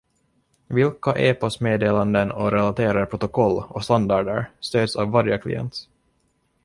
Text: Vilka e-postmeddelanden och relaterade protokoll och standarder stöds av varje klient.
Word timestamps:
Vilka 0.69 1.13
e-postmeddelanden 1.15 2.31
och 2.31 2.51
relaterade 2.51 3.05
protokoll 3.05 3.63
och 3.69 3.83
standarder 3.83 4.51
stöds 4.59 4.95
av 4.95 5.09
varje 5.11 5.37
klient. 5.37 5.87